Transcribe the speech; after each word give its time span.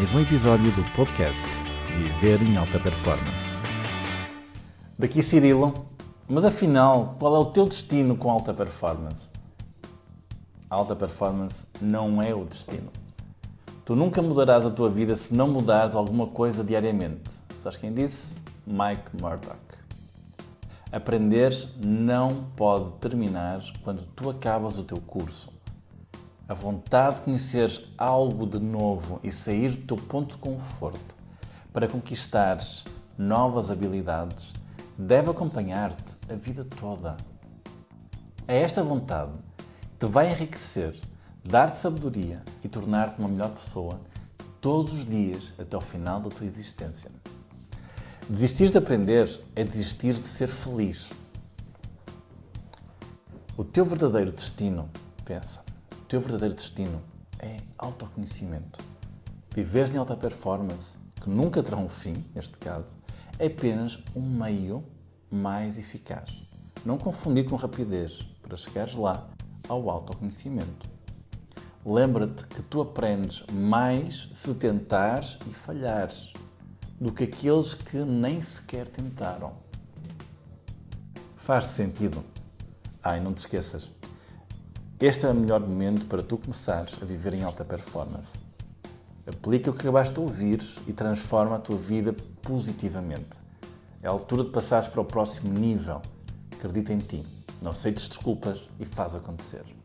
mais 0.00 0.14
um 0.14 0.20
episódio 0.20 0.72
do 0.72 0.82
podcast 0.96 1.44
Viver 1.98 2.40
em 2.40 2.56
Alta 2.56 2.80
Performance. 2.80 3.54
Daqui 4.98 5.22
Cirilo, 5.22 5.74
mas 6.26 6.42
afinal, 6.42 7.16
qual 7.18 7.36
é 7.36 7.38
o 7.38 7.44
teu 7.44 7.66
destino 7.66 8.16
com 8.16 8.30
alta 8.30 8.54
performance? 8.54 9.28
Alta 10.70 10.96
performance 10.96 11.66
não 11.82 12.22
é 12.22 12.34
o 12.34 12.46
destino. 12.46 12.90
Tu 13.84 13.94
nunca 13.94 14.22
mudarás 14.22 14.64
a 14.64 14.70
tua 14.70 14.88
vida 14.88 15.14
se 15.14 15.34
não 15.34 15.48
mudares 15.48 15.94
alguma 15.94 16.28
coisa 16.28 16.64
diariamente. 16.64 17.30
Sabes 17.62 17.76
quem 17.76 17.92
disse? 17.92 18.34
Mike 18.66 19.20
Murdock. 19.20 19.60
Aprender 20.90 21.54
não 21.76 22.46
pode 22.56 22.90
terminar 22.92 23.62
quando 23.84 24.06
tu 24.16 24.30
acabas 24.30 24.78
o 24.78 24.82
teu 24.82 24.96
curso. 24.96 25.59
A 26.50 26.54
vontade 26.54 27.14
de 27.14 27.22
conhecer 27.22 27.80
algo 27.96 28.44
de 28.44 28.58
novo 28.58 29.20
e 29.22 29.30
sair 29.30 29.70
do 29.70 29.86
teu 29.86 29.96
ponto 29.96 30.34
de 30.34 30.40
conforto 30.40 31.14
para 31.72 31.86
conquistares 31.86 32.82
novas 33.16 33.70
habilidades 33.70 34.52
deve 34.98 35.30
acompanhar-te 35.30 36.16
a 36.28 36.34
vida 36.34 36.64
toda. 36.64 37.16
É 38.48 38.62
esta 38.62 38.82
vontade 38.82 39.38
que 39.92 40.06
te 40.06 40.06
vai 40.06 40.28
enriquecer, 40.28 41.00
dar-te 41.44 41.76
sabedoria 41.76 42.42
e 42.64 42.68
tornar-te 42.68 43.20
uma 43.20 43.28
melhor 43.28 43.50
pessoa 43.50 44.00
todos 44.60 44.92
os 44.92 45.06
dias 45.06 45.54
até 45.56 45.76
ao 45.76 45.80
final 45.80 46.18
da 46.18 46.30
tua 46.30 46.48
existência. 46.48 47.12
Desistir 48.28 48.72
de 48.72 48.78
aprender 48.78 49.40
é 49.54 49.62
desistir 49.62 50.14
de 50.14 50.26
ser 50.26 50.48
feliz. 50.48 51.10
O 53.56 53.62
teu 53.62 53.84
verdadeiro 53.84 54.32
destino, 54.32 54.90
pensa, 55.24 55.60
o 55.60 55.69
teu 56.10 56.20
verdadeiro 56.20 56.56
destino 56.56 57.00
é 57.38 57.58
autoconhecimento. 57.78 58.82
Viveres 59.54 59.94
em 59.94 59.96
alta 59.96 60.16
performance, 60.16 60.94
que 61.14 61.30
nunca 61.30 61.62
terá 61.62 61.76
um 61.76 61.88
fim, 61.88 62.24
neste 62.34 62.56
caso, 62.56 62.96
é 63.38 63.46
apenas 63.46 63.96
um 64.16 64.20
meio 64.20 64.82
mais 65.30 65.78
eficaz. 65.78 66.42
Não 66.84 66.98
confundir 66.98 67.48
com 67.48 67.54
rapidez 67.54 68.22
para 68.42 68.56
chegares 68.56 68.92
lá 68.94 69.28
ao 69.68 69.88
autoconhecimento. 69.88 70.90
Lembra-te 71.86 72.44
que 72.44 72.62
tu 72.62 72.80
aprendes 72.80 73.44
mais 73.52 74.28
se 74.32 74.52
tentares 74.52 75.38
e 75.48 75.50
falhares 75.50 76.32
do 77.00 77.12
que 77.12 77.22
aqueles 77.22 77.72
que 77.72 77.98
nem 77.98 78.42
sequer 78.42 78.88
tentaram. 78.88 79.52
Faz 81.36 81.66
sentido? 81.66 82.24
Ai, 83.00 83.20
não 83.20 83.32
te 83.32 83.38
esqueças. 83.38 83.99
Este 85.00 85.24
é 85.24 85.30
o 85.30 85.34
melhor 85.34 85.60
momento 85.60 86.04
para 86.04 86.22
tu 86.22 86.36
começares 86.36 86.92
a 87.00 87.06
viver 87.06 87.32
em 87.32 87.42
alta 87.42 87.64
performance. 87.64 88.36
Aplica 89.26 89.70
o 89.70 89.72
que 89.72 89.80
acabaste 89.80 90.12
de 90.12 90.20
ouvir 90.20 90.62
e 90.86 90.92
transforma 90.92 91.56
a 91.56 91.58
tua 91.58 91.78
vida 91.78 92.14
positivamente. 92.42 93.30
É 94.02 94.08
a 94.08 94.10
altura 94.10 94.44
de 94.44 94.50
passares 94.50 94.88
para 94.88 95.00
o 95.00 95.04
próximo 95.06 95.58
nível. 95.58 96.02
Acredita 96.52 96.92
em 96.92 96.98
ti. 96.98 97.22
Não 97.62 97.70
aceites 97.70 98.08
desculpas 98.08 98.60
e 98.78 98.84
faz 98.84 99.14
acontecer. 99.14 99.79